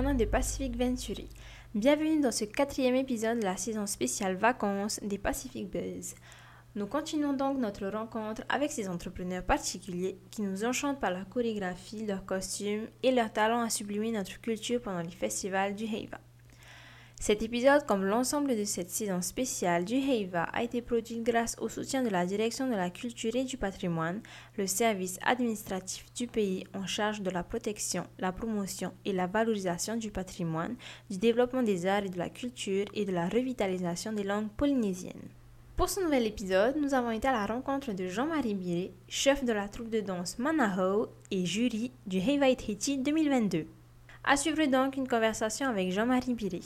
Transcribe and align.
De 0.00 0.24
Pacific 0.24 0.78
Venturi. 0.78 1.28
Bienvenue 1.74 2.22
dans 2.22 2.32
ce 2.32 2.46
quatrième 2.46 2.94
épisode 2.94 3.38
de 3.38 3.44
la 3.44 3.58
saison 3.58 3.86
spéciale 3.86 4.34
vacances 4.34 4.98
des 5.02 5.18
Pacific 5.18 5.70
Buzz. 5.70 6.14
Nous 6.74 6.86
continuons 6.86 7.34
donc 7.34 7.58
notre 7.58 7.86
rencontre 7.86 8.42
avec 8.48 8.72
ces 8.72 8.88
entrepreneurs 8.88 9.44
particuliers 9.44 10.18
qui 10.30 10.40
nous 10.40 10.64
enchantent 10.64 11.00
par 11.00 11.10
leur 11.10 11.28
chorégraphie, 11.28 12.06
leurs 12.06 12.24
costumes 12.24 12.86
et 13.02 13.12
leur 13.12 13.30
talent 13.30 13.60
à 13.60 13.68
sublimer 13.68 14.10
notre 14.10 14.40
culture 14.40 14.80
pendant 14.80 15.02
les 15.02 15.10
festivals 15.10 15.74
du 15.74 15.84
Heiva. 15.84 16.18
Cet 17.22 17.42
épisode, 17.42 17.84
comme 17.84 18.06
l'ensemble 18.06 18.56
de 18.56 18.64
cette 18.64 18.88
saison 18.88 19.20
spéciale 19.20 19.84
du 19.84 19.96
Heiva, 19.96 20.44
a 20.44 20.62
été 20.62 20.80
produit 20.80 21.20
grâce 21.20 21.54
au 21.60 21.68
soutien 21.68 22.02
de 22.02 22.08
la 22.08 22.24
Direction 22.24 22.66
de 22.66 22.74
la 22.74 22.88
Culture 22.88 23.36
et 23.36 23.44
du 23.44 23.58
Patrimoine, 23.58 24.22
le 24.56 24.66
service 24.66 25.18
administratif 25.22 26.06
du 26.14 26.26
pays 26.26 26.64
en 26.72 26.86
charge 26.86 27.20
de 27.20 27.28
la 27.28 27.42
protection, 27.42 28.04
la 28.18 28.32
promotion 28.32 28.94
et 29.04 29.12
la 29.12 29.26
valorisation 29.26 29.96
du 29.96 30.10
patrimoine, 30.10 30.76
du 31.10 31.18
développement 31.18 31.62
des 31.62 31.84
arts 31.84 32.04
et 32.06 32.08
de 32.08 32.16
la 32.16 32.30
culture 32.30 32.86
et 32.94 33.04
de 33.04 33.12
la 33.12 33.28
revitalisation 33.28 34.14
des 34.14 34.24
langues 34.24 34.48
polynésiennes. 34.56 35.28
Pour 35.76 35.90
ce 35.90 36.00
nouvel 36.00 36.26
épisode, 36.26 36.76
nous 36.80 36.94
avons 36.94 37.10
été 37.10 37.28
à 37.28 37.32
la 37.32 37.44
rencontre 37.44 37.92
de 37.92 38.08
Jean-Marie 38.08 38.54
Biré, 38.54 38.94
chef 39.08 39.44
de 39.44 39.52
la 39.52 39.68
troupe 39.68 39.90
de 39.90 40.00
danse 40.00 40.38
Manaho 40.38 41.08
et 41.30 41.44
jury 41.44 41.92
du 42.06 42.16
Heiva 42.16 42.54
Tahiti 42.54 42.96
2022. 42.96 43.66
À 44.24 44.38
suivre 44.38 44.64
donc 44.64 44.96
une 44.96 45.08
conversation 45.08 45.68
avec 45.68 45.92
Jean-Marie 45.92 46.32
Biré. 46.32 46.60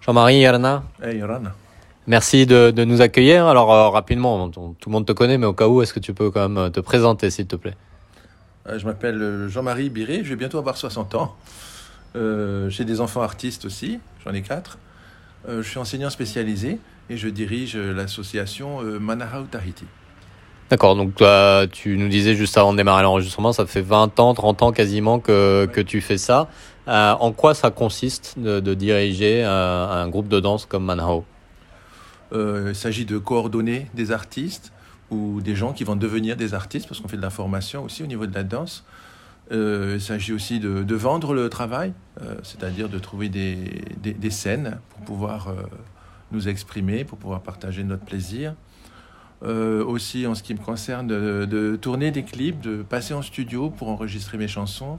Jean-Marie 0.00 0.38
Yarana. 0.40 0.84
Hey. 1.02 1.22
Merci 2.06 2.46
de, 2.46 2.70
de, 2.70 2.84
nous 2.84 3.00
accueillir. 3.00 3.46
Alors 3.46 3.72
euh, 3.72 3.88
rapidement, 3.88 4.48
tout 4.48 4.76
le 4.86 4.92
monde 4.92 5.06
te 5.06 5.12
connaît, 5.12 5.38
mais 5.38 5.46
au 5.46 5.52
cas 5.52 5.66
où, 5.66 5.82
est-ce 5.82 5.92
que 5.92 5.98
tu 5.98 6.14
peux 6.14 6.30
quand 6.30 6.48
même 6.48 6.58
euh, 6.58 6.70
te 6.70 6.78
présenter, 6.78 7.30
s'il 7.30 7.46
te 7.46 7.56
plaît? 7.56 7.74
Euh, 8.68 8.78
Je 8.78 8.86
m'appelle 8.86 9.46
Jean-Marie 9.48 9.90
Biré, 9.90 10.22
je 10.22 10.30
vais 10.30 10.36
bientôt 10.36 10.58
avoir 10.58 10.76
60 10.76 11.16
ans. 11.16 11.34
Euh, 12.14 12.70
J'ai 12.70 12.84
des 12.84 13.00
enfants 13.00 13.22
artistes 13.22 13.64
aussi, 13.64 13.98
j'en 14.24 14.32
ai 14.32 14.42
quatre. 14.42 14.78
Je 15.48 15.62
suis 15.62 15.78
enseignant 15.78 16.10
spécialisé 16.10 16.80
et 17.08 17.16
je 17.16 17.28
dirige 17.28 17.76
l'association 17.76 18.80
Manahau 18.98 19.44
Tahiti. 19.44 19.84
D'accord, 20.70 20.96
donc 20.96 21.14
toi, 21.14 21.66
tu 21.70 21.96
nous 21.96 22.08
disais 22.08 22.34
juste 22.34 22.58
avant 22.58 22.72
de 22.72 22.76
démarrer 22.78 23.04
l'enregistrement, 23.04 23.52
ça 23.52 23.64
fait 23.66 23.80
20 23.80 24.18
ans, 24.18 24.34
30 24.34 24.62
ans 24.62 24.72
quasiment 24.72 25.20
que, 25.20 25.66
que 25.72 25.80
tu 25.80 26.00
fais 26.00 26.18
ça. 26.18 26.48
Euh, 26.88 27.12
en 27.12 27.32
quoi 27.32 27.54
ça 27.54 27.70
consiste 27.70 28.38
de, 28.38 28.74
diriger 28.74 29.42
un, 29.42 29.50
un, 29.50 30.08
groupe 30.08 30.28
de 30.28 30.40
danse 30.40 30.66
comme 30.66 30.84
Manhao? 30.84 31.24
Euh, 32.32 32.66
Il 32.68 32.76
s'agit 32.76 33.04
de 33.04 33.18
coordonner 33.18 33.90
des 33.94 34.12
artistes 34.12 34.72
ou 35.10 35.40
des 35.40 35.54
gens 35.54 35.72
qui 35.72 35.84
vont 35.84 35.96
devenir 35.96 36.36
des 36.36 36.54
artistes, 36.54 36.88
parce 36.88 37.00
qu'on 37.00 37.08
fait 37.08 37.16
de 37.16 37.22
la 37.22 37.30
formation 37.30 37.84
aussi 37.84 38.02
au 38.02 38.06
niveau 38.06 38.26
de 38.26 38.34
la 38.34 38.44
danse. 38.44 38.84
Euh, 39.52 39.92
il 39.94 40.00
s'agit 40.00 40.32
aussi 40.32 40.58
de, 40.58 40.94
vendre 40.94 41.32
le 41.32 41.48
travail, 41.48 41.92
euh, 42.20 42.34
c'est-à-dire 42.42 42.88
de 42.88 42.98
trouver 42.98 43.28
des, 43.28 43.56
des, 44.00 44.30
scènes 44.30 44.78
pour 44.90 45.00
pouvoir 45.02 45.48
euh, 45.48 45.54
nous 46.32 46.48
exprimer, 46.48 47.04
pour 47.04 47.18
pouvoir 47.18 47.42
partager 47.42 47.84
notre 47.84 48.04
plaisir. 48.04 48.54
Euh, 49.42 49.84
aussi 49.84 50.26
en 50.26 50.34
ce 50.34 50.42
qui 50.42 50.54
me 50.54 50.58
concerne 50.58 51.06
de, 51.06 51.76
tourner 51.80 52.10
des 52.10 52.24
clips, 52.24 52.58
de 52.60 52.82
passer 52.82 53.12
en 53.12 53.22
studio 53.22 53.70
pour 53.70 53.88
enregistrer 53.88 54.38
mes 54.38 54.48
chansons, 54.48 54.98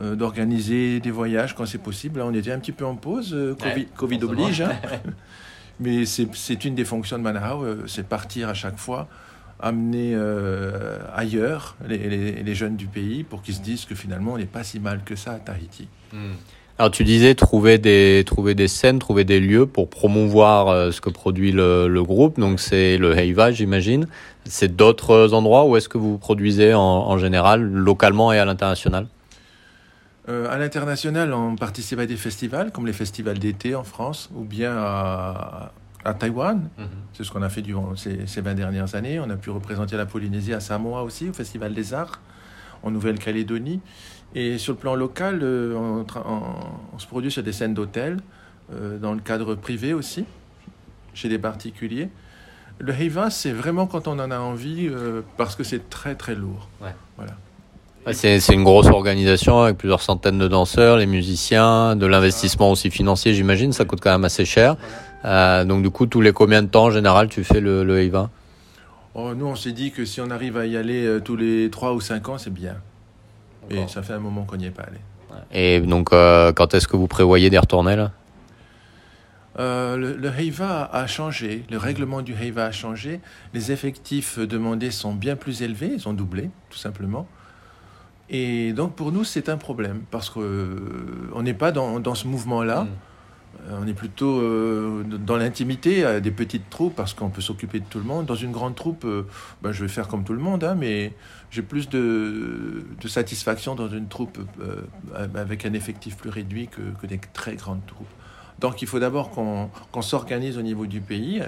euh, 0.00 0.14
d'organiser 0.16 1.00
des 1.00 1.10
voyages 1.10 1.54
quand 1.54 1.66
c'est 1.66 1.78
possible. 1.78 2.20
Là, 2.20 2.26
on 2.26 2.34
était 2.34 2.52
un 2.52 2.58
petit 2.58 2.72
peu 2.72 2.84
en 2.86 2.96
pause, 2.96 3.32
euh, 3.34 3.54
Covid, 3.54 3.74
Ouais, 3.74 3.88
COVID 3.96 4.24
oblige. 4.24 4.60
hein. 4.62 4.70
Mais 5.80 6.04
c'est 6.04 6.64
une 6.64 6.74
des 6.74 6.84
fonctions 6.84 7.16
de 7.18 7.22
Manahau, 7.22 7.62
euh, 7.64 7.84
c'est 7.86 8.06
partir 8.06 8.48
à 8.48 8.54
chaque 8.54 8.76
fois, 8.78 9.08
amener 9.60 10.12
euh, 10.14 10.98
ailleurs 11.14 11.76
les, 11.88 11.96
les, 11.98 12.42
les, 12.42 12.54
jeunes 12.54 12.76
du 12.76 12.86
pays 12.86 13.24
pour 13.24 13.42
qu'ils 13.42 13.54
se 13.54 13.60
disent 13.62 13.84
que 13.86 13.94
finalement 13.94 14.34
on 14.34 14.38
n'est 14.38 14.44
pas 14.44 14.62
si 14.62 14.78
mal 14.80 15.00
que 15.04 15.16
ça 15.16 15.32
à 15.32 15.38
Tahiti. 15.38 15.88
Hmm. 16.12 16.32
Alors 16.78 16.90
tu 16.90 17.04
disais 17.04 17.34
trouver 17.34 17.76
des, 17.78 18.22
trouver 18.26 18.54
des 18.54 18.68
scènes, 18.68 18.98
trouver 18.98 19.24
des 19.24 19.38
lieux 19.38 19.66
pour 19.66 19.90
promouvoir 19.90 20.90
ce 20.92 21.00
que 21.02 21.10
produit 21.10 21.52
le, 21.52 21.88
le 21.88 22.02
groupe. 22.02 22.40
Donc 22.40 22.58
c'est 22.58 22.96
le 22.96 23.16
Heiva, 23.18 23.50
j'imagine. 23.50 24.06
C'est 24.46 24.74
d'autres 24.76 25.34
endroits 25.34 25.66
où 25.66 25.76
est-ce 25.76 25.90
que 25.90 25.98
vous 25.98 26.16
produisez 26.16 26.72
en, 26.72 26.80
en 26.80 27.18
général, 27.18 27.62
localement 27.62 28.32
et 28.32 28.38
à 28.38 28.46
l'international? 28.46 29.06
Euh, 30.30 30.50
À 30.50 30.58
l'international, 30.58 31.32
on 31.34 31.56
participe 31.56 31.98
à 31.98 32.06
des 32.06 32.16
festivals, 32.16 32.70
comme 32.72 32.86
les 32.86 32.92
festivals 32.92 33.38
d'été 33.38 33.74
en 33.74 33.84
France, 33.84 34.30
ou 34.34 34.44
bien 34.44 34.74
à, 34.76 35.72
à 36.04 36.14
Taïwan. 36.14 36.58
Mm 36.58 36.82
-hmm. 36.82 36.86
C'est 37.14 37.24
ce 37.24 37.30
qu'on 37.32 37.42
a 37.42 37.48
fait 37.48 37.62
durant 37.62 37.96
ces, 37.96 38.26
ces, 38.26 38.40
20 38.40 38.54
dernières 38.54 38.94
années. 38.94 39.18
On 39.20 39.30
a 39.30 39.36
pu 39.36 39.50
représenter 39.50 39.96
la 39.96 40.06
Polynésie 40.06 40.54
à 40.54 40.60
Samoa 40.60 41.02
aussi, 41.02 41.28
au 41.28 41.32
Festival 41.32 41.74
des 41.74 41.92
Arts, 41.94 42.20
en 42.82 42.90
Nouvelle-Calédonie. 42.90 43.80
Et 44.34 44.58
sur 44.58 44.72
le 44.74 44.78
plan 44.78 44.94
local, 44.94 45.40
euh, 45.42 45.74
on, 45.74 46.06
on, 46.34 46.42
on, 46.94 46.98
se 46.98 47.06
produit 47.06 47.30
sur 47.36 47.42
des 47.42 47.52
scènes 47.52 47.74
d'hôtel, 47.74 48.12
euh, 48.72 48.98
dans 48.98 49.14
le 49.18 49.20
cadre 49.20 49.54
privé 49.56 49.92
aussi, 49.94 50.24
chez 51.14 51.28
des 51.28 51.38
particuliers. 51.38 52.08
Le 52.78 52.92
Heiva, 52.92 53.28
c'est 53.30 53.52
vraiment 53.62 53.86
quand 53.86 54.06
on 54.08 54.18
en 54.24 54.30
a 54.30 54.38
envie, 54.38 54.88
parce 55.36 55.54
que 55.56 55.64
c'est 55.64 55.84
très 55.90 56.14
très 56.14 56.34
lourd. 56.34 56.68
Ouais. 56.80 56.94
Voilà. 57.18 57.34
C'est 58.12 58.48
une 58.48 58.64
grosse 58.64 58.86
organisation 58.86 59.62
avec 59.62 59.76
plusieurs 59.76 60.00
centaines 60.00 60.38
de 60.38 60.48
danseurs, 60.48 60.96
les 60.96 61.06
musiciens, 61.06 61.96
de 61.96 62.06
l'investissement 62.06 62.70
aussi 62.70 62.90
financier, 62.90 63.34
j'imagine. 63.34 63.72
Ça 63.72 63.84
coûte 63.84 64.00
quand 64.02 64.10
même 64.10 64.24
assez 64.24 64.44
cher. 64.44 64.76
Euh, 65.24 65.64
donc, 65.64 65.82
du 65.82 65.90
coup, 65.90 66.06
tous 66.06 66.22
les 66.22 66.32
combien 66.32 66.62
de 66.62 66.68
temps 66.68 66.84
en 66.84 66.90
général 66.90 67.28
tu 67.28 67.44
fais 67.44 67.60
le, 67.60 67.84
le 67.84 67.98
Heiva 68.00 68.30
oh, 69.14 69.34
Nous, 69.34 69.46
on 69.46 69.54
s'est 69.54 69.72
dit 69.72 69.92
que 69.92 70.06
si 70.06 70.20
on 70.20 70.30
arrive 70.30 70.56
à 70.56 70.66
y 70.66 70.76
aller 70.76 71.04
euh, 71.04 71.20
tous 71.20 71.36
les 71.36 71.68
3 71.70 71.92
ou 71.92 72.00
5 72.00 72.28
ans, 72.30 72.38
c'est 72.38 72.52
bien. 72.52 72.76
Et 73.68 73.86
ça 73.86 74.02
fait 74.02 74.14
un 74.14 74.18
moment 74.18 74.44
qu'on 74.44 74.56
n'y 74.56 74.66
est 74.66 74.70
pas 74.70 74.84
allé. 74.84 74.98
Et 75.52 75.80
donc, 75.80 76.12
euh, 76.12 76.52
quand 76.52 76.74
est-ce 76.74 76.88
que 76.88 76.96
vous 76.96 77.06
prévoyez 77.06 77.50
d'y 77.50 77.58
retourner 77.58 77.96
là? 77.96 78.12
Euh, 79.58 79.96
le, 79.96 80.16
le 80.16 80.28
Heiva 80.28 80.88
a 80.92 81.06
changé, 81.06 81.64
le 81.70 81.76
règlement 81.76 82.22
du 82.22 82.34
Heiva 82.34 82.66
a 82.66 82.72
changé, 82.72 83.20
les 83.52 83.72
effectifs 83.72 84.38
demandés 84.38 84.90
sont 84.90 85.12
bien 85.12 85.36
plus 85.36 85.62
élevés, 85.62 85.90
ils 85.92 86.08
ont 86.08 86.12
doublé, 86.12 86.50
tout 86.70 86.78
simplement. 86.78 87.26
Et 88.30 88.72
donc 88.72 88.94
pour 88.94 89.12
nous, 89.12 89.24
c'est 89.24 89.48
un 89.48 89.56
problème, 89.56 90.02
parce 90.10 90.30
qu'on 90.30 90.40
euh, 90.42 91.42
n'est 91.42 91.54
pas 91.54 91.72
dans, 91.72 92.00
dans 92.00 92.14
ce 92.14 92.26
mouvement-là. 92.26 92.84
Mm. 92.84 92.88
On 93.72 93.86
est 93.86 93.94
plutôt 93.94 94.40
euh, 94.40 95.02
dans 95.04 95.36
l'intimité, 95.36 96.20
des 96.20 96.30
petites 96.30 96.70
troupes, 96.70 96.94
parce 96.94 97.12
qu'on 97.12 97.28
peut 97.28 97.40
s'occuper 97.40 97.80
de 97.80 97.84
tout 97.84 97.98
le 97.98 98.04
monde. 98.04 98.24
Dans 98.24 98.36
une 98.36 98.52
grande 98.52 98.74
troupe, 98.76 99.04
euh, 99.04 99.26
ben, 99.60 99.72
je 99.72 99.82
vais 99.82 99.88
faire 99.88 100.08
comme 100.08 100.24
tout 100.24 100.32
le 100.32 100.38
monde, 100.38 100.64
hein, 100.64 100.76
mais 100.78 101.12
j'ai 101.50 101.62
plus 101.62 101.88
de, 101.88 102.84
de, 103.00 103.08
satisfaction 103.08 103.74
dans 103.74 103.88
une 103.88 104.06
troupe 104.06 104.38
euh, 104.60 104.82
avec 105.34 105.66
un 105.66 105.72
effectif 105.72 106.16
plus 106.16 106.30
réduit 106.30 106.68
que, 106.68 106.80
que, 107.00 107.06
des 107.06 107.18
très 107.18 107.56
grandes 107.56 107.84
troupes. 107.86 108.06
Donc 108.60 108.82
il 108.82 108.88
faut 108.88 109.00
d'abord 109.00 109.30
qu'on 109.30 109.68
qu 109.92 110.02
s'organise 110.02 110.58
au 110.58 110.62
niveau 110.62 110.86
du 110.86 111.00
pays, 111.00 111.40
euh, 111.40 111.46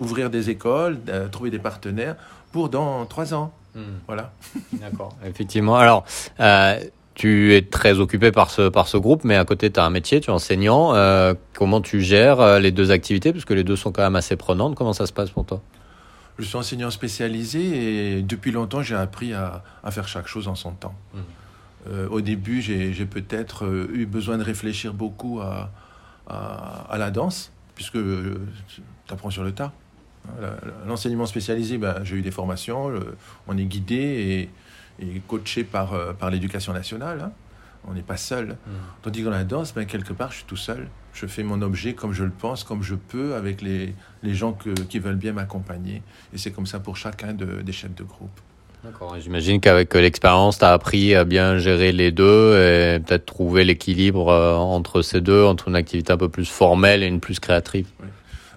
ouvrir 0.00 0.30
des 0.30 0.50
écoles, 0.50 0.98
euh, 1.08 1.28
trouver 1.28 1.50
des 1.50 1.58
partenaires 1.58 2.16
pour 2.50 2.68
dans 2.68 3.06
trois 3.06 3.34
ans. 3.34 3.52
Mm. 3.74 3.80
Voilà. 4.06 4.32
D'accord, 4.72 5.16
effectivement. 5.24 5.76
Alors, 5.76 6.04
euh, 6.40 6.80
tu 7.14 7.54
es 7.54 7.62
très 7.62 8.00
occupé 8.00 8.32
par 8.32 8.50
ce, 8.50 8.68
par 8.68 8.88
ce 8.88 8.96
groupe, 8.96 9.24
mais 9.24 9.36
à 9.36 9.44
côté, 9.44 9.70
tu 9.70 9.80
as 9.80 9.84
un 9.84 9.90
métier, 9.90 10.20
tu 10.20 10.30
es 10.30 10.32
enseignant. 10.32 10.94
Euh, 10.94 11.34
comment 11.54 11.80
tu 11.80 12.00
gères 12.00 12.40
euh, 12.40 12.58
les 12.58 12.72
deux 12.72 12.90
activités? 12.90 13.32
Parce 13.32 13.44
que 13.44 13.54
les 13.54 13.64
deux 13.64 13.76
sont 13.76 13.92
quand 13.92 14.02
même 14.02 14.16
assez 14.16 14.36
prenantes. 14.36 14.74
Comment 14.74 14.92
ça 14.92 15.06
se 15.06 15.12
passe 15.12 15.30
pour 15.30 15.44
toi? 15.44 15.60
Je 16.38 16.44
suis 16.44 16.56
enseignant 16.56 16.90
spécialisé 16.90 18.16
et 18.16 18.22
depuis 18.22 18.50
longtemps, 18.50 18.82
j'ai 18.82 18.96
appris 18.96 19.32
à, 19.32 19.62
à, 19.84 19.90
faire 19.92 20.08
chaque 20.08 20.26
chose 20.26 20.48
en 20.48 20.56
son 20.56 20.72
temps. 20.72 20.94
Mmh. 21.12 21.18
Euh, 21.90 22.08
au 22.08 22.20
début, 22.20 22.60
j'ai 22.60 23.06
peut-être 23.06 23.64
eu 23.92 24.06
besoin 24.06 24.38
de 24.38 24.42
réfléchir 24.42 24.94
beaucoup 24.94 25.40
à, 25.40 25.70
à, 26.26 26.86
à 26.90 26.98
la 26.98 27.12
danse, 27.12 27.52
puisque 27.76 27.98
tu 28.66 28.80
apprends 29.10 29.30
sur 29.30 29.44
le 29.44 29.52
tas. 29.52 29.72
L'enseignement 30.86 31.26
spécialisé, 31.26 31.78
ben, 31.78 31.96
j'ai 32.02 32.16
eu 32.16 32.22
des 32.22 32.30
formations, 32.30 32.90
on 33.46 33.58
est 33.58 33.64
guidé 33.64 34.48
et, 34.98 35.04
et 35.04 35.20
coaché 35.28 35.64
par, 35.64 35.92
euh, 35.92 36.12
par 36.12 36.30
l'éducation 36.30 36.72
nationale. 36.72 37.20
Hein. 37.20 37.32
On 37.86 37.92
n'est 37.92 38.02
pas 38.02 38.16
seul. 38.16 38.46
Mmh. 38.46 38.70
Tandis 39.02 39.20
que 39.20 39.24
dans 39.26 39.30
la 39.30 39.44
danse, 39.44 39.74
ben, 39.74 39.84
quelque 39.84 40.14
part, 40.14 40.30
je 40.30 40.36
suis 40.36 40.44
tout 40.46 40.56
seul. 40.56 40.88
Je 41.12 41.26
fais 41.26 41.42
mon 41.42 41.60
objet 41.60 41.92
comme 41.92 42.12
je 42.12 42.24
le 42.24 42.30
pense, 42.30 42.64
comme 42.64 42.82
je 42.82 42.94
peux, 42.94 43.34
avec 43.34 43.60
les, 43.60 43.94
les 44.22 44.34
gens 44.34 44.52
que, 44.52 44.70
qui 44.70 44.98
veulent 44.98 45.16
bien 45.16 45.32
m'accompagner. 45.32 46.02
Et 46.32 46.38
c'est 46.38 46.50
comme 46.50 46.66
ça 46.66 46.80
pour 46.80 46.96
chacun 46.96 47.34
de, 47.34 47.60
des 47.60 47.72
chefs 47.72 47.94
de 47.94 48.02
groupe. 48.02 48.40
D'accord. 48.82 49.16
J'imagine 49.20 49.60
qu'avec 49.60 49.94
l'expérience, 49.94 50.58
tu 50.58 50.64
as 50.64 50.72
appris 50.72 51.14
à 51.14 51.24
bien 51.24 51.58
gérer 51.58 51.92
les 51.92 52.12
deux 52.12 52.54
et 52.54 53.00
peut-être 53.00 53.26
trouver 53.26 53.64
l'équilibre 53.64 54.28
euh, 54.28 54.56
entre 54.56 55.02
ces 55.02 55.20
deux, 55.20 55.44
entre 55.44 55.68
une 55.68 55.76
activité 55.76 56.12
un 56.12 56.16
peu 56.16 56.28
plus 56.30 56.48
formelle 56.48 57.02
et 57.02 57.06
une 57.06 57.20
plus 57.20 57.40
créative. 57.40 57.88
Oui. 58.00 58.08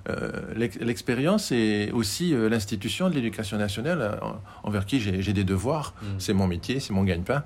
Euh, 0.10 0.32
L'expérience 0.56 1.52
et 1.52 1.92
aussi 1.94 2.34
euh, 2.34 2.50
l'institution 2.50 3.10
de 3.10 3.16
l'éducation 3.16 3.58
nationale 3.58 4.20
envers 4.64 4.86
qui 4.86 5.00
j'ai 5.00 5.34
des 5.34 5.44
devoirs. 5.44 5.94
Mmh. 6.02 6.06
C'est 6.20 6.34
mon 6.34 6.48
métier, 6.48 6.80
c'est 6.80 6.94
mon 6.94 7.04
gagne-pain. 7.04 7.44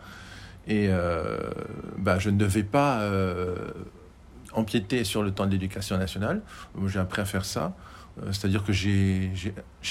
Et 0.67 0.87
euh, 0.89 1.37
bah, 1.97 2.19
je 2.19 2.29
ne 2.29 2.37
devais 2.37 2.63
pas 2.63 3.01
euh, 3.01 3.55
empiéter 4.53 5.03
sur 5.03 5.23
le 5.23 5.31
temps 5.31 5.45
de 5.45 5.51
l'éducation 5.51 5.97
nationale. 5.97 6.41
J'ai 6.87 6.99
appris 6.99 7.21
à 7.21 7.25
faire 7.25 7.45
ça. 7.45 7.75
C'est-à-dire 8.31 8.63
que 8.63 8.73
j'ai 8.73 9.31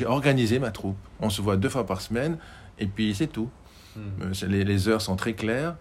organisé 0.04 0.58
ma 0.58 0.70
troupe. 0.70 0.98
On 1.20 1.30
se 1.30 1.40
voit 1.40 1.56
deux 1.56 1.70
fois 1.70 1.86
par 1.86 2.00
semaine 2.00 2.36
et 2.78 2.86
puis 2.86 3.14
c'est 3.14 3.26
tout. 3.26 3.50
Mmh. 3.96 4.00
Les, 4.46 4.64
les, 4.64 4.88
heures 4.88 5.02
sont 5.02 5.16
très 5.16 5.32
claires. 5.32 5.74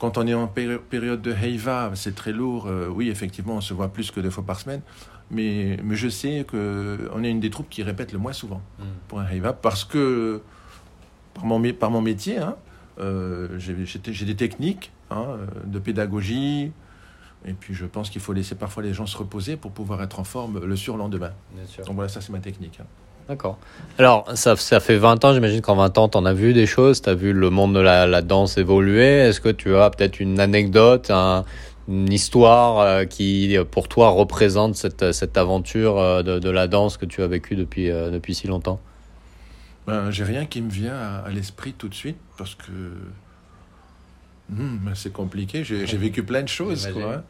Quand 0.00 0.16
on 0.16 0.26
est 0.26 0.32
en 0.32 0.46
période 0.46 1.20
de 1.20 1.30
Heiva, 1.30 1.90
c'est 1.94 2.14
très 2.14 2.32
lourd. 2.32 2.66
Euh, 2.66 2.88
oui, 2.88 3.10
effectivement, 3.10 3.56
on 3.56 3.60
se 3.60 3.74
voit 3.74 3.92
plus 3.92 4.10
que 4.10 4.20
deux 4.20 4.30
fois 4.30 4.44
par 4.46 4.58
semaine. 4.58 4.80
Mais, 5.30 5.78
mais 5.84 5.94
je 5.94 6.08
sais 6.08 6.44
qu'on 6.50 7.22
est 7.22 7.30
une 7.30 7.40
des 7.40 7.50
troupes 7.50 7.68
qui 7.68 7.82
répète 7.82 8.12
le 8.12 8.18
moins 8.18 8.32
souvent 8.32 8.60
mm. 8.78 8.84
pour 9.08 9.20
un 9.20 9.28
Heiva 9.28 9.52
parce 9.52 9.84
que, 9.84 10.42
par 11.34 11.44
mon, 11.44 11.62
par 11.72 11.90
mon 11.90 12.00
métier, 12.00 12.38
hein, 12.38 12.56
euh, 12.98 13.48
j'ai 13.58 14.24
des 14.24 14.36
techniques 14.36 14.90
hein, 15.10 15.38
de 15.64 15.78
pédagogie. 15.78 16.72
Et 17.46 17.54
puis 17.54 17.74
je 17.74 17.86
pense 17.86 18.10
qu'il 18.10 18.20
faut 18.20 18.34
laisser 18.34 18.54
parfois 18.54 18.82
les 18.82 18.92
gens 18.92 19.06
se 19.06 19.16
reposer 19.16 19.56
pour 19.56 19.70
pouvoir 19.70 20.02
être 20.02 20.20
en 20.20 20.24
forme 20.24 20.64
le 20.64 20.76
surlendemain. 20.76 21.32
Donc 21.86 21.94
voilà, 21.94 22.08
ça 22.08 22.20
c'est 22.20 22.32
ma 22.32 22.40
technique. 22.40 22.78
Hein. 22.80 22.86
D'accord. 23.30 23.58
Alors, 23.96 24.26
ça, 24.34 24.56
ça 24.56 24.80
fait 24.80 24.96
20 24.96 25.24
ans, 25.24 25.32
j'imagine 25.32 25.60
qu'en 25.60 25.76
20 25.76 25.98
ans, 25.98 26.08
tu 26.08 26.18
en 26.18 26.24
as 26.24 26.32
vu 26.32 26.52
des 26.52 26.66
choses, 26.66 27.00
tu 27.00 27.10
as 27.10 27.14
vu 27.14 27.32
le 27.32 27.48
monde 27.48 27.74
de 27.76 27.78
la, 27.80 28.22
danse 28.22 28.58
évoluer. 28.58 29.20
Est-ce 29.20 29.40
que 29.40 29.50
tu 29.50 29.76
as 29.76 29.88
peut-être 29.90 30.18
une 30.18 30.40
anecdote, 30.40 31.12
une 31.88 32.12
histoire 32.12 32.78
euh, 32.80 33.04
qui, 33.04 33.56
pour 33.70 33.88
toi, 33.88 34.10
représente 34.10 34.76
cette, 34.76 35.12
cette 35.12 35.36
aventure 35.36 35.98
euh, 35.98 36.22
de, 36.22 36.50
la 36.50 36.68
danse 36.68 36.96
que 36.96 37.06
tu 37.06 37.22
as 37.22 37.26
vécue 37.26 37.56
depuis, 37.56 37.90
euh, 37.90 38.10
depuis 38.10 38.34
si 38.34 38.46
longtemps? 38.46 38.80
Ben, 39.86 40.10
J'ai 40.10 40.24
rien 40.24 40.46
qui 40.46 40.62
me 40.62 40.70
vient 40.70 40.96
à, 40.96 41.28
l'esprit 41.30 41.72
tout 41.72 41.88
de 41.88 41.94
suite 41.94 42.18
parce 42.38 42.54
que 42.54 42.70
hmm, 44.50 44.78
ben, 44.82 44.94
c'est 44.94 45.12
compliqué. 45.12 45.64
J'ai 45.64 45.84
vécu 45.96 46.22
plein 46.22 46.42
de 46.42 46.48
choses. 46.48 46.88
Quoi, 46.92 47.14
hein. 47.14 47.22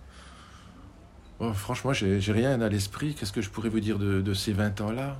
oh, 1.40 1.52
franchement, 1.52 1.92
j'ai 1.92 2.32
rien 2.32 2.60
à 2.60 2.68
l'esprit. 2.68 3.14
Qu'est-ce 3.14 3.32
que 3.32 3.42
je 3.42 3.50
pourrais 3.50 3.68
vous 3.68 3.80
dire 3.80 3.98
de, 3.98 4.20
de 4.20 4.34
ces 4.34 4.52
20 4.52 4.80
ans-là? 4.80 5.16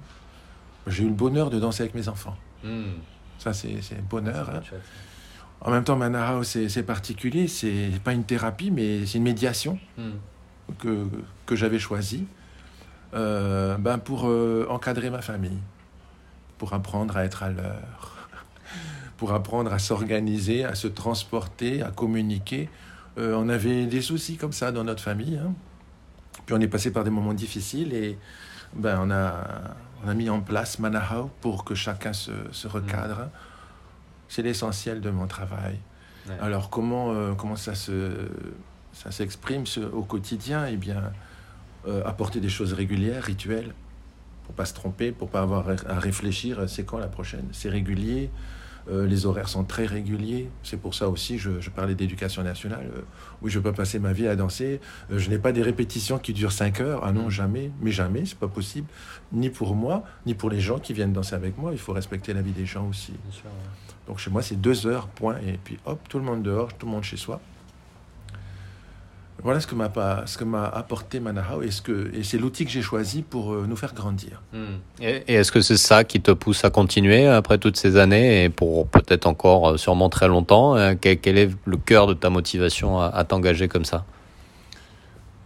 J'ai 0.87 1.05
eu 1.05 1.09
le 1.09 1.15
bonheur 1.15 1.51
de 1.51 1.59
danser 1.59 1.83
avec 1.83 1.95
mes 1.95 2.09
enfants. 2.09 2.37
Hmm. 2.65 2.99
Ça, 3.39 3.55
c'est 3.55 3.71
un 3.71 4.03
bonheur. 4.09 4.51
Hein. 4.51 4.61
En 5.63 5.71
même 5.71 5.85
temps, 5.85 5.97
Manahao, 5.97 6.43
c'est 6.43 6.83
particulier. 6.83 7.49
C'est 7.49 7.91
pas 8.03 8.13
une 8.13 8.25
thérapie, 8.25 8.71
mais 8.71 9.07
c'est 9.07 9.19
une 9.19 9.25
médiation 9.25 9.79
hmm. 9.99 10.11
que, 10.79 11.07
que 11.47 11.57
j'avais 11.57 11.79
choisie 11.79 12.27
euh, 13.13 13.77
ben 13.77 13.99
pour 13.99 14.29
euh, 14.29 14.67
encadrer 14.71 15.11
ma 15.11 15.21
famille, 15.21 15.59
pour 16.59 16.73
apprendre 16.75 17.17
à 17.17 17.25
être 17.25 17.43
à 17.43 17.51
l'heure, 17.51 18.29
pour 19.17 19.33
apprendre 19.33 19.73
à 19.73 19.79
s'organiser, 19.79 20.65
à 20.65 20.75
se 20.75 20.87
transporter, 20.87 21.83
à 21.83 21.91
communiquer. 21.91 22.69
Euh, 23.19 23.35
on 23.35 23.49
avait 23.49 23.87
des 23.87 24.01
soucis 24.01 24.37
comme 24.37 24.53
ça 24.53 24.71
dans 24.71 24.85
notre 24.85 25.03
famille. 25.03 25.37
Hein. 25.37 25.53
Puis 26.47 26.55
on 26.55 26.61
est 26.61 26.69
passé 26.69 26.93
par 26.93 27.03
des 27.03 27.11
moments 27.11 27.35
difficiles 27.35 27.93
et 27.93 28.17
ben, 28.75 29.01
on 29.03 29.11
a 29.11 29.35
on 30.05 30.09
a 30.09 30.15
mis 30.15 30.31
en 30.31 30.41
place 30.41 30.79
Manahau 30.79 31.31
pour 31.41 31.65
que 31.65 31.75
chacun 31.75 32.13
se, 32.13 32.33
recadre. 32.67 33.29
C'est 34.31 34.43
l'essentiel 34.43 35.01
de 35.01 35.11
mon 35.11 35.27
travail. 35.27 35.77
Alors 36.41 36.71
comment, 36.71 37.13
euh, 37.13 37.35
comment 37.35 37.57
ça, 37.57 37.75
se, 37.75 38.13
ça 38.93 39.11
s'exprime 39.11 39.65
au 39.93 40.03
quotidien? 40.03 40.67
Eh 40.67 40.77
bien, 40.77 41.13
euh, 41.89 42.03
apporter 42.07 42.39
des 42.39 42.49
choses 42.49 42.73
régulières, 42.73 43.25
rituelles, 43.25 43.75
pour 44.45 44.55
pas 44.55 44.67
se 44.67 44.75
tromper, 44.75 45.11
pour 45.11 45.29
pas 45.29 45.41
avoir 45.41 45.65
à 45.69 45.99
réfléchir, 45.99 46.69
c'est 46.69 46.85
quand 46.85 46.99
la 46.99 47.09
prochaine? 47.09 47.49
C'est 47.51 47.71
régulier, 47.71 48.31
euh, 48.91 49.07
les 49.07 49.27
horaires 49.27 49.49
sont 49.49 49.65
très 49.65 49.87
réguliers. 49.87 50.51
C'est 50.63 50.77
pour 50.77 50.95
ça 50.95 51.09
aussi, 51.09 51.39
je, 51.39 51.51
parlais 51.71 51.95
d'éducation 51.95 52.43
nationale. 52.43 52.91
Euh, 52.95 53.03
oui, 53.43 53.51
je 53.51 53.59
peux 53.61 53.73
passer 53.73 53.99
ma 53.99 54.13
vie 54.13 54.27
à 54.27 54.37
danser. 54.37 54.81
Euh, 55.13 55.19
je 55.19 55.31
n'ai 55.31 55.39
pas 55.39 55.53
des 55.53 55.63
répétitions 55.63 56.19
qui 56.19 56.33
durent 56.33 56.53
5 56.53 56.81
heures. 56.81 57.01
Ah 57.05 57.13
non, 57.13 57.27
mm. 57.27 57.31
jamais. 57.31 57.71
Mais 57.81 57.93
jamais, 57.93 58.25
c'est 58.25 58.39
pas 58.39 58.49
possible. 58.49 58.89
Ni 59.33 59.51
pour 59.51 59.75
moi, 59.75 60.05
ni 60.27 60.35
pour 60.35 60.51
les 60.51 60.61
gens 60.61 60.79
qui 60.79 60.93
viennent 60.93 61.13
danser 61.13 61.35
avec 61.35 61.57
moi. 61.57 61.73
Il 61.73 61.79
faut 61.79 61.93
respecter 61.93 62.33
la 62.33 62.43
vie 62.43 62.53
des 62.53 62.67
gens 62.67 62.89
aussi. 62.89 63.13
Donc 64.07 64.19
chez 64.19 64.31
moi, 64.31 64.43
c'est 64.43 64.61
2 64.61 64.87
heures, 64.87 65.07
point. 65.09 65.37
Et 65.47 65.59
puis 65.63 65.79
hop, 65.85 66.01
tout 66.09 66.19
le 66.19 66.25
monde 66.25 66.43
dehors, 66.43 66.73
tout 66.75 66.87
le 66.87 66.93
monde 66.93 67.05
chez 67.05 67.17
soi. 67.17 67.41
Voilà 69.43 69.61
ce 69.61 69.67
que 69.67 69.75
m'a 69.75 69.91
ce 70.27 70.37
que 70.37 70.45
m'a 70.45 70.67
apporté 70.67 71.21
Manahao 71.21 71.63
et 71.63 71.71
ce 71.71 71.81
que 71.81 72.11
et 72.15 72.23
c'est 72.23 72.39
l'outil 72.39 72.65
que 72.65 72.71
j'ai 72.71 72.83
choisi 72.83 73.23
pour 73.23 73.53
euh, 73.53 73.67
nous 73.67 73.77
faire 73.77 73.95
grandir. 73.95 74.43
Hmm. 74.53 74.79
Et, 75.01 75.23
est-ce 75.35 75.51
que 75.51 75.61
c'est 75.61 75.77
ça 75.77 76.05
qui 76.05 76.21
te 76.21 76.31
pousse 76.31 76.65
à 76.65 76.71
continuer 76.71 77.27
après 77.27 77.59
toutes 77.59 77.77
ces 77.77 77.97
années 77.97 78.45
et 78.45 78.49
pour 78.51 78.87
peut-être 78.87 79.27
encore 79.27 79.71
euh, 79.71 79.77
sûrement 79.77 80.09
très 80.09 80.29
longtemps 80.29 80.77
euh, 80.77 80.95
quel, 81.01 81.39
est 81.39 81.51
le 81.65 81.77
cœur 81.77 82.07
de 82.07 82.15
ta 82.15 82.29
motivation 82.29 83.01
à, 83.01 83.25
t'engager 83.25 83.69
comme 83.69 83.85
ça? 83.85 84.05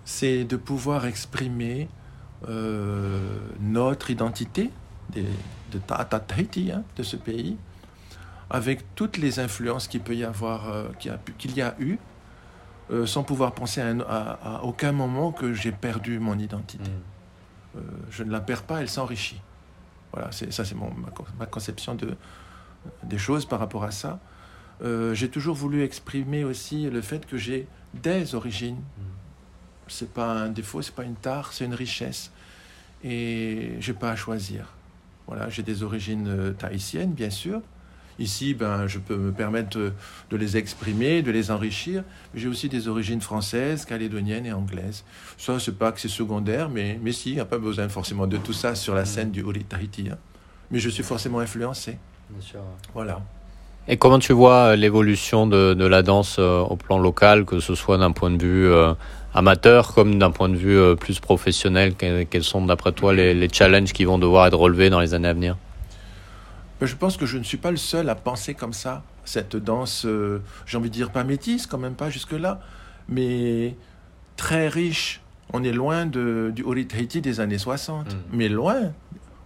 C'est 0.05 0.45
de 0.45 0.57
pouvoir 0.57 1.07
exprimer 1.07 1.89
notre 3.61 4.11
identité 4.11 4.71
de, 5.15 5.23
de 5.73 5.79
Tahiti, 5.79 6.71
hein, 6.73 6.83
de 6.97 7.03
ce 7.03 7.17
pays, 7.17 7.57
avec 8.51 8.95
toutes 8.95 9.17
les 9.17 9.39
influences 9.39 9.89
qu'il 9.89 10.01
peut 10.01 10.15
y 10.15 10.25
avoir, 10.25 10.67
qu'il 11.39 11.57
y 11.57 11.63
a 11.63 11.75
eu 11.79 11.97
euh, 12.91 13.07
sans 13.07 13.23
pouvoir 13.23 13.53
penser 13.53 13.81
à, 13.81 14.61
aucun 14.63 14.93
moment 14.93 15.33
que 15.33 15.55
j'ai 15.55 15.73
perdu 15.73 16.19
mon 16.19 16.39
identité. 16.39 16.91
Mm. 16.91 17.79
Euh, 17.79 17.81
je 18.11 18.23
ne 18.23 18.31
la 18.31 18.41
perds 18.41 18.65
pas, 18.65 18.81
elle 18.83 18.91
s'enrichit. 18.91 19.41
Voilà, 20.13 20.31
ça 20.33 20.65
c'est 20.65 20.75
ma, 20.75 20.87
ma, 21.39 21.47
conception 21.47 21.95
de, 21.95 22.15
des 23.03 23.19
choses 23.19 23.47
par 23.47 23.59
rapport 23.59 23.85
à 23.85 23.91
ça. 23.91 24.21
Euh, 24.83 25.15
j'ai 25.15 25.31
toujours 25.31 25.57
voulu 25.57 25.83
exprimer 25.83 26.45
aussi 26.45 26.91
le 26.91 27.01
fait 27.01 27.27
que 27.27 27.39
j'ai 27.39 27.67
des 27.95 28.35
origines. 28.35 28.77
Mm. 28.77 29.03
C'est 29.89 30.13
pas 30.13 30.33
un 30.33 30.49
défaut, 30.51 30.83
c'est 30.83 30.95
pas 30.95 31.05
une 31.05 31.17
tare, 31.17 31.55
c'est 31.55 31.65
une 31.65 31.75
richesse. 31.75 32.33
Et 33.03 33.77
j'ai 33.81 33.95
pas 33.95 34.11
à 34.11 34.17
choisir. 34.17 34.75
Voilà, 35.27 35.49
j'ai 35.49 35.63
des 35.63 35.83
origines 35.83 36.55
tahitiennes, 36.59 37.13
bien 37.13 37.31
sûr, 37.31 37.63
Ici, 38.19 38.55
ben, 38.55 38.87
je 38.87 38.99
peux 38.99 39.17
me 39.17 39.33
permettre 39.33 39.79
de, 40.31 40.37
les 40.37 40.57
exprimer, 40.57 41.23
de 41.23 41.31
les 41.31 41.51
enrichir. 41.51 42.05
J'ai 42.35 42.49
aussi 42.49 42.69
des 42.69 42.87
origines 42.89 43.21
françaises, 43.21 43.85
calédoniennes 43.85 44.47
et 44.47 44.53
anglaises. 44.53 45.05
Ça, 45.37 45.59
c'est 45.59 45.77
pas 45.77 45.91
que 45.93 46.01
c'est 46.01 46.09
secondaire, 46.09 46.69
mais, 46.69 46.99
mais 47.03 47.13
si, 47.13 47.31
il 47.31 47.35
n'y 47.35 47.41
a 47.41 47.45
pas 47.45 47.59
besoin 47.59 47.89
forcément 47.89 48.27
de 48.27 48.37
tout 48.37 48.53
ça 48.53 48.75
sur 48.75 48.95
la 48.95 49.03
mm. 49.03 49.07
scène 49.07 49.31
du 49.31 49.43
Holy 49.43 49.65
Tahiti. 49.65 50.09
Hein. 50.11 50.19
Mais 50.71 50.79
je 50.79 50.89
suis 50.89 51.03
forcément 51.03 51.41
influencé. 51.41 51.99
Bien 52.31 52.41
sûr. 52.41 52.61
Voilà. 52.95 53.21
Et 53.87 53.99
comment 53.99 54.19
tu 54.19 54.33
vois 54.33 54.71
euh, 54.71 54.77
l'évolution 54.77 55.47
de, 55.47 55.75
de, 55.75 55.85
la 55.85 56.03
danse 56.03 56.37
euh, 56.39 56.61
au 56.61 56.77
plan 56.77 56.99
local, 56.99 57.45
que 57.45 57.61
ce 57.61 57.75
soit 57.75 57.99
d'un 57.99 58.13
point 58.13 58.31
de 58.31 58.43
vue 58.43 58.69
euh, 58.69 58.95
amateur 59.35 59.93
comme 59.93 60.19
d'un 60.19 60.31
point 60.31 60.49
de 60.49 60.57
vue 60.57 60.97
plus 60.97 61.21
professionnel? 61.21 61.95
Quels 61.95 62.45
sont 62.45 62.65
d'après 62.65 62.93
toi 62.93 63.13
les, 63.13 63.35
les 63.35 63.49
challenges 63.53 63.93
qui 63.93 64.05
vont 64.05 64.19
devoir 64.19 64.47
être 64.47 64.57
relevés 64.57 64.89
dans 64.89 65.01
les 65.01 65.13
années 65.13 65.29
à 65.29 65.35
venir? 65.35 65.57
Je 66.83 66.95
pense 66.95 67.17
que 67.17 67.27
je 67.27 67.39
ne 67.39 67.45
suis 67.45 67.57
pas 67.57 67.71
le 67.71 67.77
seul 67.77 68.09
à 68.09 68.15
penser 68.15 68.55
comme 68.55 68.73
ça. 68.73 69.03
Cette 69.25 69.57
danse, 69.57 70.05
euh, 70.07 70.41
j'ai 70.67 70.77
envie 70.77 70.91
de 70.91 70.95
dire 70.95 71.11
pas 71.11 71.25
métisse, 71.25 71.67
quand 71.67 71.79
même 71.79 71.95
pas 71.95 72.11
jusque-là, 72.11 72.61
mais 73.09 73.77
très 74.37 74.69
riche. 74.69 75.21
On 75.53 75.63
est 75.63 75.73
loin 75.73 76.07
de, 76.07 76.53
du 76.55 76.63
Ori 76.63 76.87
Tahiti 76.87 77.21
des 77.21 77.41
années 77.41 77.59
60, 77.59 78.07
mm. 78.07 78.19
mais 78.33 78.49
loin. 78.49 78.93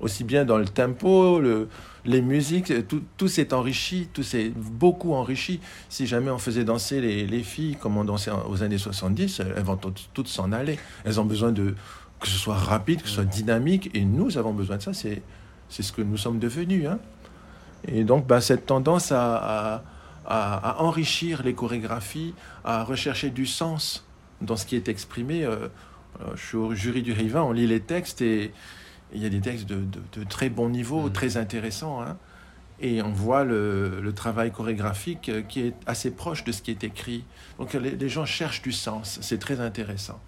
Aussi 0.01 0.23
bien 0.23 0.45
dans 0.45 0.59
le 0.59 0.65
tempo, 0.65 1.41
le, 1.41 1.69
les 2.05 2.23
musiques, 2.23 2.87
tout, 2.87 3.03
tout 3.17 3.27
s'est 3.27 3.53
enrichi, 3.53 4.09
tout 4.13 4.23
s'est 4.23 4.53
beaucoup 4.55 5.13
enrichi. 5.13 5.61
Si 5.89 6.07
jamais 6.07 6.31
on 6.31 6.39
faisait 6.39 6.63
danser 6.63 7.01
les, 7.01 7.27
les, 7.27 7.43
filles 7.43 7.77
comme 7.77 7.97
on 7.97 8.05
dansait 8.05 8.31
aux 8.49 8.63
années 8.63 8.79
70, 8.79 9.41
elles 9.57 9.63
vont 9.65 9.77
toutes 9.77 10.29
s'en 10.29 10.53
aller. 10.53 10.79
Elles 11.05 11.21
ont 11.21 11.25
besoin 11.25 11.51
de 11.51 11.75
que 12.21 12.29
ce 12.29 12.39
soit 12.39 12.55
rapide, 12.55 13.03
que 13.03 13.09
ce 13.09 13.17
soit 13.17 13.25
mm. 13.25 13.29
dynamique, 13.29 13.91
et 13.95 14.05
nous 14.05 14.39
avons 14.39 14.53
besoin 14.53 14.77
de 14.77 14.83
ça. 14.83 14.93
C'est, 14.93 15.23
c'est 15.69 15.83
ce 15.83 15.93
que 15.93 16.03
nous 16.03 16.17
sommes 16.17 16.39
devenus. 16.39 16.87
Hein. 16.87 16.99
Et 17.87 18.05
donc, 18.05 18.27
bah, 18.27 18.41
cette 18.41 18.67
tendance 18.67 19.13
à, 19.13 19.83
enrichir 20.79 21.43
les 21.43 21.55
chorégraphies, 21.55 22.35
à 22.65 22.85
rechercher 22.85 23.31
du 23.31 23.47
sens 23.47 24.05
dans 24.43 24.57
ce 24.57 24.67
qui 24.67 24.77
est 24.77 24.89
exprimé. 24.89 25.45
Euh, 25.45 25.69
euh, 26.21 26.33
je 26.35 26.47
suis 26.47 26.57
au 26.57 26.75
jury 26.75 27.03
du 27.03 27.13
Riva, 27.13 27.43
on 27.45 27.53
lit 27.53 27.67
les 27.67 27.81
textes 27.81 28.21
et 28.21 28.53
il 29.15 29.23
y 29.23 29.27
a 29.27 29.31
des 29.31 29.41
textes 29.41 29.67
de, 29.67 30.25
très 30.29 30.51
bon 30.51 30.69
niveau, 30.69 31.03
mm. 31.03 31.13
très 31.13 31.37
intéressants. 31.37 32.03
Hein. 32.03 32.17
et 32.81 33.01
on 33.03 33.11
voit 33.11 33.45
le, 33.45 34.13
travail 34.15 34.53
chorégraphique 34.53 35.31
qui 35.49 35.61
est 35.61 35.75
assez 35.87 36.11
proche 36.11 36.45
de 36.45 36.53
ce 36.53 36.61
qui 36.61 36.71
est 36.71 36.85
écrit. 36.85 37.25
Donc 37.59 37.73
les, 37.73 38.09
gens 38.09 38.27
cherchent 38.27 38.63
du 38.63 38.73
sens, 38.73 39.19
c'est 39.23 39.39
très 39.39 39.61
intéressant. 39.61 40.21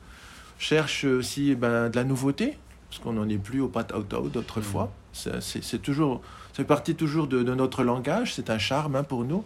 Cherchent 0.58 1.04
aussi 1.04 1.54
ben, 1.54 1.90
de 1.90 1.96
la 1.96 2.04
nouveauté, 2.04 2.56
parce 2.88 3.02
qu'on 3.02 3.12
n'en 3.12 3.28
est 3.28 3.38
plus 3.38 3.60
au 3.60 3.68
pat 3.68 3.92
out 3.94 4.08
d'autrefois. 4.32 4.92
Mm. 5.26 5.40
C'est 5.40 5.82
toujours 5.82 6.22
c'est 6.52 6.64
partie 6.64 6.94
toujours 6.94 7.26
de, 7.26 7.42
notre 7.42 7.84
langage, 7.84 8.34
c'est 8.34 8.50
un 8.50 8.58
charme 8.58 8.96
hein, 8.96 9.04
pour 9.04 9.24
nous. 9.24 9.42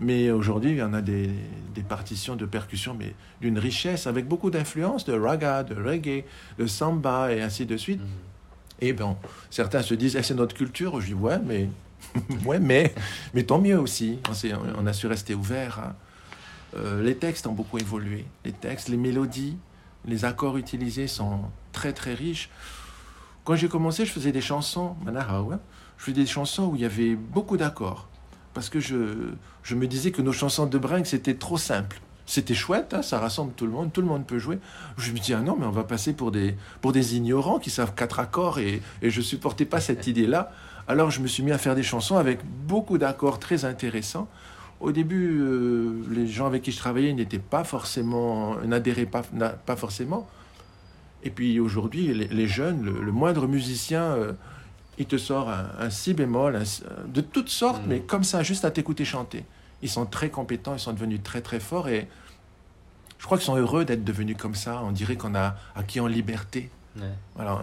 Mais 0.00 0.30
aujourd'hui, 0.30 0.72
il 0.72 0.78
y 0.78 0.82
en 0.82 0.92
a 0.92 1.00
des, 1.00 1.30
partitions 1.88 2.34
de 2.34 2.46
percussion, 2.46 2.96
mais 2.98 3.14
d'une 3.40 3.58
richesse, 3.58 4.06
avec 4.06 4.26
beaucoup 4.26 4.50
d'influence 4.50 5.04
de 5.04 5.12
raga, 5.12 5.62
de 5.62 5.74
reggae, 5.80 6.24
de 6.58 6.66
samba 6.66 7.32
et 7.32 7.40
ainsi 7.40 7.64
de 7.64 7.76
suite. 7.76 8.00
Mm-hmm. 8.00 8.84
Et 8.86 8.92
bon, 8.92 9.16
certains 9.50 9.82
se 9.82 9.94
disent, 9.94 10.16
eh, 10.16 10.22
c'est 10.22 10.34
notre 10.34 10.56
culture. 10.56 11.00
Je 11.00 11.06
dis, 11.06 11.14
ouais, 11.14 11.38
mais, 11.38 11.68
ouais, 12.44 12.58
mais, 12.58 12.92
mais 13.34 13.44
tant 13.44 13.60
mieux 13.60 13.78
aussi. 13.78 14.18
On, 14.28 14.82
on 14.82 14.86
a 14.86 14.92
su 14.92 15.06
rester 15.06 15.34
ouvert. 15.34 15.78
Hein. 15.78 15.94
Euh, 16.76 17.02
les 17.02 17.16
textes 17.16 17.46
ont 17.46 17.52
beaucoup 17.52 17.78
évolué. 17.78 18.24
Les 18.44 18.52
textes, 18.52 18.88
les 18.88 18.96
mélodies, 18.96 19.56
les 20.06 20.24
accords 20.24 20.56
utilisés 20.56 21.06
sont 21.06 21.42
très 21.72 21.92
très 21.92 22.14
riches. 22.14 22.50
Quand 23.44 23.54
j'ai 23.56 23.68
commencé, 23.68 24.06
je 24.06 24.12
faisais 24.12 24.32
des 24.32 24.40
chansons, 24.40 24.96
je 25.98 26.04
faisais 26.04 26.14
des 26.14 26.26
chansons 26.26 26.66
où 26.66 26.76
il 26.76 26.82
y 26.82 26.84
avait 26.84 27.14
beaucoup 27.14 27.56
d'accords. 27.56 28.08
parce 28.52 28.68
que 28.68 28.78
je, 28.78 29.32
je 29.62 29.74
me 29.74 29.86
disais 29.86 30.12
que 30.12 30.22
nos 30.22 30.32
chansons 30.32 30.66
de 30.66 30.78
bringue, 30.78 31.06
c'était 31.06 31.34
trop 31.34 31.58
simple. 31.58 32.00
C'était 32.26 32.54
chouette, 32.54 32.94
hein, 32.94 33.02
ça 33.02 33.18
rassemble 33.18 33.52
tout 33.52 33.66
le 33.66 33.72
monde, 33.72 33.92
tout 33.92 34.00
le 34.00 34.06
monde 34.06 34.24
peut 34.26 34.38
jouer. 34.38 34.58
Je 34.96 35.12
me 35.12 35.18
dis, 35.18 35.34
ah 35.34 35.40
non, 35.40 35.56
mais 35.58 35.66
on 35.66 35.70
va 35.70 35.84
passer 35.84 36.14
pour 36.14 36.30
des, 36.30 36.56
pour 36.80 36.92
des 36.92 37.16
ignorants 37.16 37.58
qui 37.58 37.70
savent 37.70 37.94
quatre 37.94 38.18
accords 38.20 38.58
et, 38.58 38.80
et 39.02 39.10
je 39.10 39.20
supportais 39.20 39.66
pas 39.66 39.80
cette 39.80 40.06
idée-là. 40.06 40.50
Alors 40.86 41.10
je 41.10 41.20
me 41.20 41.26
suis 41.26 41.42
mis 41.42 41.52
à 41.52 41.58
faire 41.58 41.74
des 41.74 41.82
chansons 41.82 42.16
avec 42.16 42.40
beaucoup 42.66 42.98
d'accords 42.98 43.38
très 43.38 43.64
intéressants. 43.64 44.28
Au 44.80 44.92
début, 44.92 45.40
euh, 45.40 46.02
les 46.10 46.26
gens 46.26 46.46
avec 46.46 46.62
qui 46.62 46.72
je 46.72 46.78
travaillais 46.78 47.12
n'étaient 47.12 47.38
pas 47.38 47.64
forcément, 47.64 48.56
n'adhéraient 48.64 49.06
pas, 49.06 49.22
pas 49.64 49.76
forcément. 49.76 50.28
Et 51.22 51.30
puis 51.30 51.58
aujourd'hui, 51.58 52.12
les, 52.12 52.48
jeunes, 52.48 52.82
le, 52.84 53.12
moindre 53.12 53.46
musicien, 53.46 54.02
euh, 54.02 54.32
il 54.98 55.06
te 55.06 55.16
sort 55.16 55.48
un, 55.48 55.66
un 55.78 55.90
si 55.90 56.14
bémol, 56.14 56.56
un, 56.56 57.08
de 57.08 57.20
toutes 57.20 57.48
sortes, 57.48 57.82
mmh. 57.84 57.88
mais 57.88 58.00
comme 58.00 58.24
ça, 58.24 58.42
juste 58.42 58.64
à 58.64 58.70
t'écouter 58.70 59.04
chanter. 59.04 59.44
Ils 59.82 59.90
sont 59.90 60.06
très 60.06 60.30
compétents, 60.30 60.74
ils 60.74 60.80
sont 60.80 60.92
devenus 60.92 61.20
très 61.22 61.40
très 61.40 61.60
forts 61.60 61.88
et 61.88 62.08
je 63.18 63.26
crois 63.26 63.38
qu'ils 63.38 63.46
sont 63.46 63.56
heureux 63.56 63.84
d'être 63.84 64.04
devenus 64.04 64.36
comme 64.38 64.54
ça. 64.54 64.82
On 64.84 64.92
dirait 64.92 65.16
qu'on 65.16 65.34
a 65.34 65.56
acquis 65.74 66.00
en 66.00 66.06
liberté. 66.06 66.70
Ouais. 66.96 67.02
Voilà, 67.34 67.58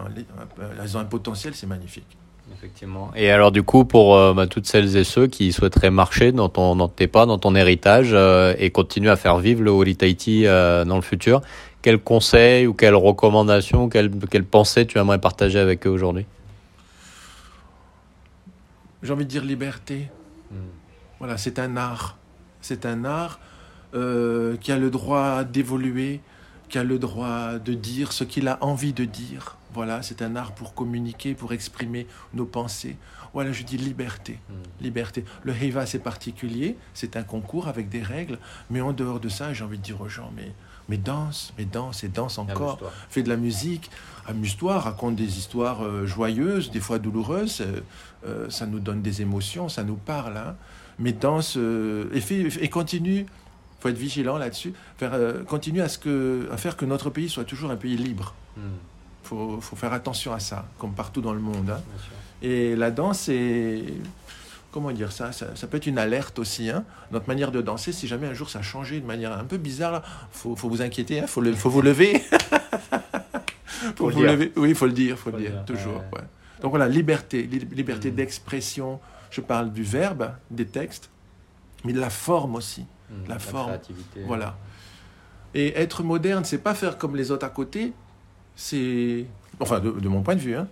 ils 0.84 0.96
ont 0.96 1.00
un 1.00 1.04
potentiel, 1.04 1.54
c'est 1.54 1.66
magnifique. 1.66 2.16
Effectivement. 2.52 3.10
Et 3.16 3.30
alors 3.30 3.50
du 3.50 3.62
coup, 3.62 3.84
pour 3.84 4.16
euh, 4.16 4.34
bah, 4.34 4.46
toutes 4.46 4.66
celles 4.66 4.96
et 4.96 5.04
ceux 5.04 5.26
qui 5.26 5.52
souhaiteraient 5.52 5.90
marcher 5.90 6.32
dans, 6.32 6.48
ton, 6.48 6.76
dans 6.76 6.88
tes 6.88 7.06
pas, 7.06 7.24
dans 7.26 7.38
ton 7.38 7.54
héritage 7.54 8.10
euh, 8.12 8.54
et 8.58 8.70
continuer 8.70 9.10
à 9.10 9.16
faire 9.16 9.38
vivre 9.38 9.62
le 9.62 9.70
Holy 9.70 9.96
Tahiti 9.96 10.46
euh, 10.46 10.84
dans 10.84 10.96
le 10.96 11.02
futur, 11.02 11.40
quels 11.80 11.98
conseils 11.98 12.66
ou 12.66 12.74
quelles 12.74 12.94
recommandations, 12.94 13.88
quelles, 13.88 14.10
quelles 14.30 14.44
pensées 14.44 14.86
tu 14.86 14.98
aimerais 14.98 15.20
partager 15.20 15.58
avec 15.58 15.86
eux 15.86 15.90
aujourd'hui? 15.90 16.26
J'ai 19.02 19.12
envie 19.12 19.24
de 19.24 19.30
dire 19.30 19.44
liberté. 19.44 20.08
Hmm. 20.50 20.56
Voilà, 21.18 21.36
c'est 21.38 21.58
un 21.58 21.76
art. 21.76 22.18
C'est 22.60 22.86
un 22.86 23.04
art 23.04 23.40
euh, 23.94 24.56
qui 24.56 24.72
a 24.72 24.78
le 24.78 24.90
droit 24.90 25.44
d'évoluer, 25.44 26.20
qui 26.68 26.78
a 26.78 26.84
le 26.84 26.98
droit 26.98 27.58
de 27.58 27.74
dire 27.74 28.12
ce 28.12 28.24
qu'il 28.24 28.48
a 28.48 28.58
envie 28.62 28.92
de 28.92 29.04
dire. 29.04 29.56
Voilà, 29.74 30.02
c'est 30.02 30.22
un 30.22 30.36
art 30.36 30.52
pour 30.52 30.74
communiquer, 30.74 31.34
pour 31.34 31.52
exprimer 31.52 32.06
nos 32.34 32.44
pensées. 32.44 32.96
Voilà, 33.32 33.52
je 33.52 33.62
dis 33.62 33.78
liberté. 33.78 34.38
Hmm. 34.48 34.82
Liberté. 34.82 35.24
Le 35.42 35.54
Heiva, 35.54 35.86
c'est 35.86 35.98
particulier, 35.98 36.76
c'est 36.92 37.16
un 37.16 37.22
concours 37.22 37.68
avec 37.68 37.88
des 37.88 38.02
règles, 38.02 38.38
mais 38.70 38.80
en 38.80 38.92
dehors 38.92 39.20
de 39.20 39.28
ça, 39.28 39.52
j'ai 39.52 39.64
envie 39.64 39.78
de 39.78 39.82
dire 39.82 40.00
aux 40.00 40.08
gens, 40.08 40.30
mais, 40.36 40.52
mais 40.88 40.98
danse, 40.98 41.54
mais 41.56 41.64
danse 41.64 42.04
et 42.04 42.08
danse 42.08 42.38
encore. 42.38 42.78
Fais 43.08 43.22
de 43.22 43.30
la 43.30 43.36
musique, 43.36 43.90
amuse-toi, 44.26 44.78
raconte 44.78 45.16
des 45.16 45.38
histoires 45.38 45.82
euh, 45.82 46.06
joyeuses, 46.06 46.70
des 46.70 46.80
fois 46.80 46.98
douloureuses. 46.98 47.64
Euh, 48.26 48.50
ça 48.50 48.66
nous 48.66 48.80
donne 48.80 49.00
des 49.00 49.22
émotions, 49.22 49.68
ça 49.68 49.82
nous 49.82 49.96
parle. 49.96 50.36
Hein. 50.36 50.56
Mais 50.98 51.12
danse 51.12 51.56
et, 51.56 52.20
fait, 52.20 52.48
et 52.60 52.68
continue 52.68 53.26
faut 53.80 53.88
être 53.88 53.98
vigilant 53.98 54.38
là-dessus. 54.38 54.74
Faire, 54.96 55.44
continue 55.48 55.80
à, 55.80 55.88
ce 55.88 55.98
que, 55.98 56.48
à 56.52 56.56
faire 56.56 56.76
que 56.76 56.84
notre 56.84 57.10
pays 57.10 57.28
soit 57.28 57.42
toujours 57.42 57.72
un 57.72 57.76
pays 57.76 57.96
libre. 57.96 58.32
Hmm 59.22 59.26
faut, 59.28 59.60
faut 59.60 59.76
faire 59.76 59.92
attention 59.92 60.32
à 60.32 60.40
ça, 60.40 60.66
comme 60.78 60.92
partout 60.92 61.20
dans 61.20 61.32
le 61.32 61.40
monde. 61.40 61.70
Hein. 61.70 61.80
Et 62.42 62.74
la 62.76 62.90
danse, 62.90 63.20
c'est 63.20 63.84
comment 64.72 64.90
dire 64.90 65.12
ça, 65.12 65.32
ça, 65.32 65.66
peut 65.66 65.76
être 65.76 65.86
une 65.86 65.98
alerte 65.98 66.38
aussi. 66.38 66.70
Hein. 66.70 66.84
Notre 67.10 67.28
manière 67.28 67.52
de 67.52 67.60
danser, 67.60 67.92
si 67.92 68.08
jamais 68.08 68.26
un 68.26 68.34
jour 68.34 68.48
ça 68.48 68.60
a 68.60 68.62
changé 68.62 69.00
de 69.00 69.06
manière 69.06 69.32
un 69.32 69.44
peu 69.44 69.58
bizarre, 69.58 70.02
il 70.04 70.38
faut, 70.38 70.56
faut, 70.56 70.68
vous 70.68 70.82
inquiéter, 70.82 71.16
il 71.16 71.20
hein. 71.20 71.26
faut, 71.26 71.42
faut, 71.54 71.70
vous 71.70 71.82
lever. 71.82 72.20
faut 73.96 74.10
vous 74.10 74.22
lever. 74.22 74.52
Oui, 74.56 74.70
il 74.70 74.74
faut 74.74 74.86
le 74.86 74.92
dire, 74.92 75.18
faut, 75.18 75.30
le 75.30 75.38
dire, 75.38 75.64
toujours. 75.66 76.02
Ouais. 76.12 76.22
Donc 76.62 76.70
voilà, 76.70 76.88
liberté, 76.88 77.42
liberté 77.42 78.10
mm. 78.10 78.14
d'expression. 78.14 79.00
Je 79.30 79.40
parle 79.40 79.72
du 79.72 79.82
verbe, 79.82 80.32
des 80.50 80.66
textes, 80.66 81.10
mais 81.84 81.92
de 81.92 82.00
la 82.00 82.10
forme 82.10 82.54
aussi. 82.54 82.86
Mm, 83.10 83.28
la, 83.28 83.38
forme. 83.38 83.78
Voilà. 84.26 84.56
Et 85.54 85.78
être 85.78 86.02
moderne, 86.02 86.44
c'est 86.44 86.58
pas 86.58 86.74
faire 86.74 86.96
comme 86.98 87.14
les 87.14 87.30
autres 87.30 87.44
à 87.46 87.50
côté, 87.50 87.92
c'est, 88.56 89.26
enfin 89.60 89.80
de, 89.80 90.08
mon 90.08 90.22
point 90.22 90.34
de 90.34 90.40
vue, 90.40 90.56
hein, 90.56 90.68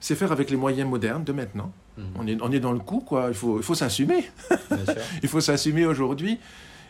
c'est 0.00 0.14
faire 0.14 0.32
avec 0.32 0.50
les 0.50 0.56
moyens 0.56 0.88
modernes 0.88 1.24
de 1.24 1.32
maintenant. 1.32 1.72
Mhm. 1.98 2.04
On, 2.16 2.26
est, 2.26 2.38
on 2.42 2.52
est 2.52 2.60
dans 2.60 2.72
le 2.72 2.78
coup, 2.78 3.00
quoi. 3.00 3.26
Il 3.28 3.34
faut, 3.34 3.58
il 3.58 3.62
faut 3.62 3.74
s'assumer. 3.74 4.30
il 5.22 5.28
faut 5.28 5.40
s'assumer 5.40 5.86
aujourd'hui. 5.86 6.38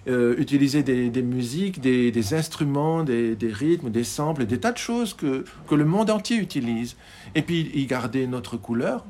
Euh, 0.08 0.34
utiliser 0.38 0.82
des, 0.82 1.10
des 1.10 1.22
musiques, 1.22 1.78
des, 1.80 2.10
des 2.10 2.32
instruments, 2.32 3.04
des, 3.04 3.36
des, 3.36 3.52
rythmes, 3.52 3.90
des 3.90 4.04
samples, 4.04 4.46
des 4.46 4.58
tas 4.58 4.72
de 4.72 4.78
choses 4.78 5.12
que, 5.12 5.44
que 5.68 5.74
le 5.74 5.84
monde 5.84 6.08
entier 6.10 6.38
utilise. 6.38 6.96
Et 7.34 7.42
puis 7.42 7.70
y 7.74 7.86
garder 7.86 8.26
notre 8.26 8.56
couleur. 8.56 9.04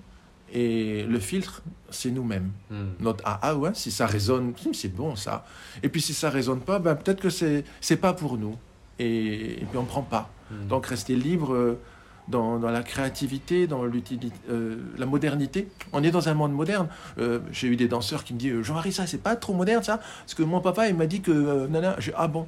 Et 0.52 1.04
le 1.04 1.20
filtre, 1.20 1.62
c'est 1.90 2.10
nous-mêmes. 2.10 2.50
Mhm. 2.70 2.94
Notre 3.00 3.22
ah, 3.24 3.38
ah 3.42 3.56
ouais, 3.56 3.70
si 3.74 3.90
ça 3.90 4.06
résonne, 4.06 4.52
c'est 4.72 4.94
bon 4.94 5.14
ça. 5.14 5.46
Et 5.82 5.88
puis 5.88 6.00
si 6.00 6.12
ça 6.12 6.28
résonne 6.28 6.60
pas, 6.60 6.80
ben, 6.80 6.96
peut-être 6.96 7.20
que 7.20 7.30
c'est 7.30 7.96
pas 7.96 8.12
pour 8.12 8.36
nous. 8.36 8.56
Et, 9.00 9.62
et 9.62 9.64
puis 9.64 9.78
on 9.78 9.84
prend 9.84 10.02
pas. 10.02 10.30
Hmm. 10.50 10.68
Donc 10.68 10.86
rester 10.86 11.16
libre 11.16 11.54
euh, 11.54 11.80
dans, 12.28 12.58
dans, 12.58 12.70
la 12.70 12.82
créativité, 12.82 13.66
dans 13.66 13.82
euh, 13.84 14.76
la 14.98 15.06
modernité. 15.06 15.68
On 15.92 16.02
est 16.04 16.10
dans 16.10 16.28
un 16.28 16.34
monde 16.34 16.52
moderne. 16.52 16.88
Euh, 17.18 17.40
j'ai 17.50 17.68
eu 17.68 17.76
des 17.76 17.88
danseurs 17.88 18.24
qui 18.24 18.34
me 18.34 18.38
disent 18.38 18.60
Jean-Marie, 18.60 18.92
ça, 18.92 19.06
c'est 19.06 19.22
pas 19.22 19.36
trop 19.36 19.54
moderne, 19.54 19.82
ça? 19.82 19.96
Parce 19.96 20.34
que 20.34 20.42
mon 20.42 20.60
papa, 20.60 20.88
il 20.88 20.94
m'a 20.94 21.06
dit 21.06 21.22
que. 21.22 21.66
nana, 21.68 21.96
ah 22.14 22.28
bon, 22.28 22.46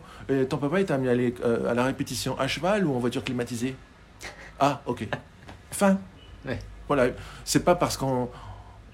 ton 0.49 0.59
papa, 0.59 0.80
il 0.80 0.87
t'a 0.87 0.97
amené 0.97 1.09
à, 1.09 1.12
aller, 1.12 1.35
à, 1.68 1.75
la 1.75 1.85
répétition 1.85 2.38
à 2.38 2.47
cheval 2.47 2.87
ou 2.87 2.94
en 2.94 2.99
voiture 2.99 3.25
climatisée? 3.25 3.75
Ah, 4.61 4.80
ok. 4.87 5.09
Fin. 5.73 5.99
Voilà. 6.87 7.09
C'est 7.44 7.64
pas 7.64 7.75
parce 7.75 7.97
qu'on 7.97 8.28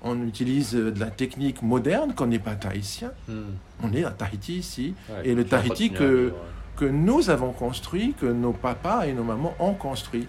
on 0.01 0.27
utilise 0.27 0.73
de 0.73 0.99
la 0.99 1.11
technique 1.11 1.61
moderne 1.61 2.15
qu'on 2.15 2.29
n'est 2.29 2.39
pas 2.39 2.55
tahitien. 2.55 3.11
Hmm. 3.27 3.51
On 3.83 3.93
est 3.93 4.05
à 4.05 4.11
Tahiti 4.11 4.57
ici. 4.57 4.95
et 5.25 5.35
le 5.35 5.45
Tahiti 5.45 5.91
que 5.91 6.33
que 6.79 6.85
nous 6.85 7.29
avons 7.29 7.51
construit, 7.51 8.15
que 8.15 8.27
nos 8.27 8.53
papas 8.53 9.07
et 9.07 9.13
nos 9.13 9.25
mamans 9.25 9.55
ont 9.59 9.75
construit. 9.75 10.29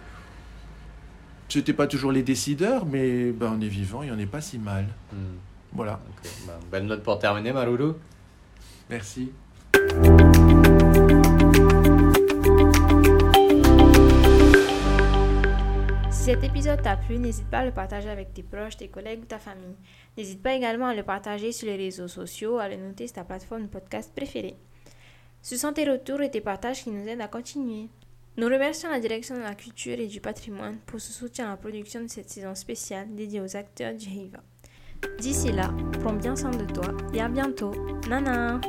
Ce 1.48 1.60
n'étaient 1.60 1.74
pas 1.74 1.86
toujours 1.86 2.12
les 2.12 2.24
décideurs, 2.24 2.88
mais 2.88 3.32
ben, 3.32 3.56
on 3.58 3.62
est 3.62 3.68
vivant 3.68 4.02
et 4.02 4.12
on 4.12 4.16
n'est 4.16 4.26
pas 4.26 4.42
si 4.42 4.58
mal. 4.58 4.88
Hmm. 5.14 5.38
Voilà. 5.74 6.00
Ben, 6.48 6.54
belle 6.72 6.86
note 6.88 7.04
pour 7.04 7.20
terminer, 7.20 7.54
Maroulou. 7.54 7.96
Merci. 8.90 9.32
Si 16.10 16.24
cet 16.24 16.44
épisode 16.44 16.82
t'a 16.82 16.98
plu, 16.98 17.20
n'hésite 17.20 17.48
pas 17.50 17.60
à 17.60 17.66
le 17.66 17.72
partager 17.72 18.10
avec 18.10 18.34
tes 18.34 18.42
proches, 18.42 18.78
tes 18.78 18.88
collègues 18.88 19.22
ou 19.22 19.26
ta 19.26 19.38
famille. 19.38 19.76
N'hésite 20.18 20.42
pas 20.42 20.54
également 20.56 20.88
à 20.88 20.96
le 20.96 21.04
partager 21.04 21.52
sur 21.52 21.68
les 21.68 21.78
réseaux 21.78 22.08
sociaux, 22.08 22.58
à 22.58 22.68
le 22.70 22.78
noter 22.78 23.06
sur 23.06 23.18
ta 23.18 23.24
plateforme 23.24 23.64
de 23.64 23.68
podcast 23.68 24.12
préférée. 24.16 24.58
Ce 25.42 25.58
sont 25.58 25.74
tes 25.74 25.90
retours 25.90 26.22
et 26.22 26.32
tes 26.32 26.42
partages 26.42 26.84
qui 26.84 26.92
nous 26.92 27.08
aident 27.08 27.22
à 27.22 27.28
continuer. 27.28 27.88
Nous 28.38 28.48
remercions 28.48 28.90
la 28.90 29.00
direction 29.00 29.36
de 29.36 29.42
la 29.42 29.56
culture 29.56 30.00
et 30.00 30.08
du 30.08 30.22
patrimoine 30.22 30.78
pour 30.86 31.00
ce 31.02 31.12
soutien 31.12 31.48
à 31.48 31.52
la 31.52 31.58
production 31.58 32.02
de 32.02 32.08
cette 32.08 32.30
saison 32.30 32.56
spéciale 32.56 33.08
dédiée 33.14 33.42
aux 33.42 33.56
acteurs 33.56 33.94
du 33.94 34.08
Hiva. 34.08 34.40
D'ici 35.20 35.52
là, 35.52 35.74
prends 36.02 36.14
bien 36.14 36.36
soin 36.36 36.52
de 36.52 36.66
toi 36.66 36.86
et 37.14 37.22
à 37.22 37.30
bientôt. 37.30 37.72
Nana 38.10 38.60